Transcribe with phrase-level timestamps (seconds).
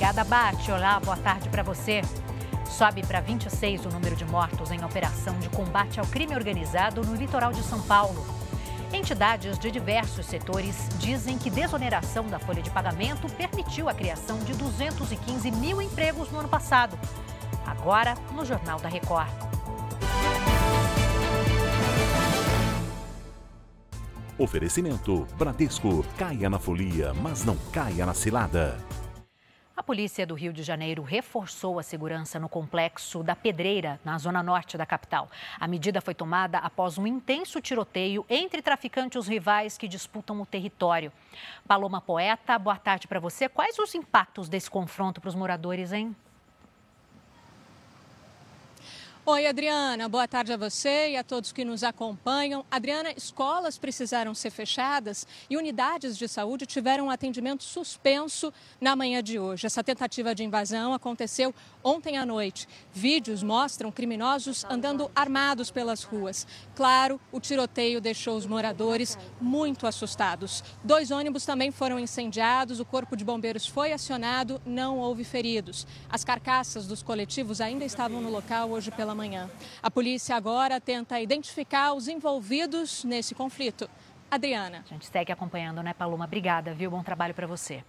[0.00, 0.72] Obrigada, Bate.
[0.72, 2.00] Olá, boa tarde para você.
[2.64, 7.14] Sobe para 26 o número de mortos em operação de combate ao crime organizado no
[7.14, 8.24] litoral de São Paulo.
[8.94, 14.54] Entidades de diversos setores dizem que desoneração da folha de pagamento permitiu a criação de
[14.54, 16.98] 215 mil empregos no ano passado.
[17.66, 19.28] Agora, no Jornal da Record.
[24.38, 26.02] Oferecimento Bradesco.
[26.16, 28.78] Caia na folia, mas não caia na cilada.
[29.90, 34.78] Polícia do Rio de Janeiro reforçou a segurança no complexo da Pedreira, na zona norte
[34.78, 35.28] da capital.
[35.58, 41.12] A medida foi tomada após um intenso tiroteio entre traficantes rivais que disputam o território.
[41.66, 43.48] Paloma Poeta, boa tarde para você.
[43.48, 46.14] Quais os impactos desse confronto para os moradores, hein?
[49.26, 50.08] Oi, Adriana.
[50.08, 52.64] Boa tarde a você e a todos que nos acompanham.
[52.70, 59.22] Adriana, escolas precisaram ser fechadas e unidades de saúde tiveram um atendimento suspenso na manhã
[59.22, 59.66] de hoje.
[59.66, 62.66] Essa tentativa de invasão aconteceu ontem à noite.
[62.94, 66.46] Vídeos mostram criminosos andando armados pelas ruas.
[66.74, 70.64] Claro, o tiroteio deixou os moradores muito assustados.
[70.82, 75.86] Dois ônibus também foram incendiados, o corpo de bombeiros foi acionado, não houve feridos.
[76.08, 79.50] As carcaças dos coletivos ainda estavam no local hoje pela manhã.
[79.82, 83.88] A polícia agora tenta identificar os envolvidos nesse conflito.
[84.30, 84.82] Adriana.
[84.88, 86.24] A gente segue acompanhando, né, Paloma?
[86.24, 86.90] Obrigada, viu?
[86.90, 87.84] Bom trabalho para você.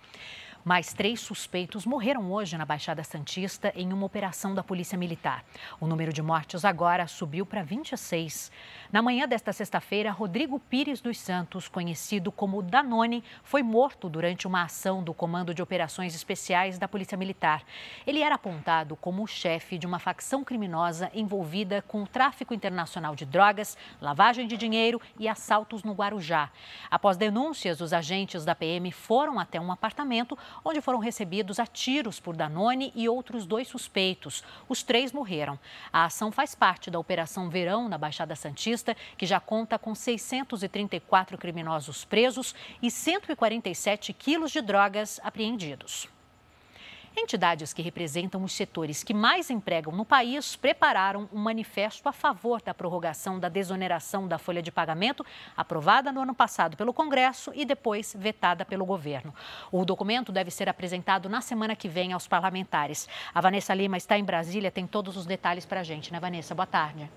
[0.63, 5.43] Mais três suspeitos morreram hoje na Baixada Santista em uma operação da Polícia Militar.
[5.79, 8.51] O número de mortes agora subiu para 26.
[8.91, 14.63] Na manhã desta sexta-feira, Rodrigo Pires dos Santos, conhecido como Danone, foi morto durante uma
[14.63, 17.63] ação do Comando de Operações Especiais da Polícia Militar.
[18.05, 23.15] Ele era apontado como o chefe de uma facção criminosa envolvida com o tráfico internacional
[23.15, 26.51] de drogas, lavagem de dinheiro e assaltos no Guarujá.
[26.91, 32.19] Após denúncias, os agentes da PM foram até um apartamento onde foram recebidos a tiros
[32.19, 34.43] por Danone e outros dois suspeitos.
[34.67, 35.59] Os três morreram.
[35.91, 41.37] A ação faz parte da Operação Verão na Baixada Santista, que já conta com 634
[41.37, 46.09] criminosos presos e 147 quilos de drogas apreendidos.
[47.15, 52.61] Entidades que representam os setores que mais empregam no país prepararam um manifesto a favor
[52.61, 57.65] da prorrogação da desoneração da folha de pagamento, aprovada no ano passado pelo Congresso e
[57.65, 59.35] depois vetada pelo governo.
[59.71, 63.09] O documento deve ser apresentado na semana que vem aos parlamentares.
[63.33, 66.55] A Vanessa Lima está em Brasília, tem todos os detalhes para a gente, né, Vanessa?
[66.55, 67.09] Boa tarde.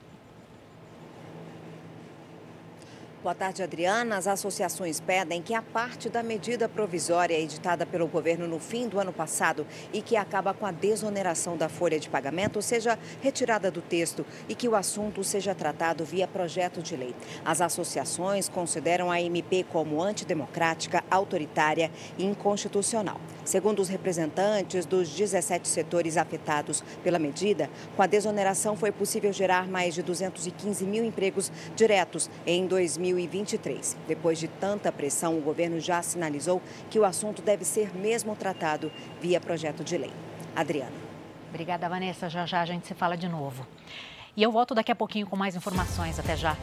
[3.24, 4.18] Boa tarde, Adriana.
[4.18, 9.00] As associações pedem que a parte da medida provisória editada pelo governo no fim do
[9.00, 13.80] ano passado e que acaba com a desoneração da folha de pagamento seja retirada do
[13.80, 17.14] texto e que o assunto seja tratado via projeto de lei.
[17.42, 23.18] As associações consideram a MP como antidemocrática, autoritária e inconstitucional.
[23.42, 29.66] Segundo os representantes dos 17 setores afetados pela medida, com a desoneração foi possível gerar
[29.66, 33.13] mais de 215 mil empregos diretos em 2020.
[33.14, 33.96] 2023.
[34.06, 36.60] Depois de tanta pressão, o governo já sinalizou
[36.90, 40.12] que o assunto deve ser mesmo tratado via projeto de lei.
[40.54, 40.92] Adriana.
[41.48, 42.28] Obrigada, Vanessa.
[42.28, 43.66] Já já a gente se fala de novo.
[44.36, 46.18] E eu volto daqui a pouquinho com mais informações.
[46.18, 46.56] Até já.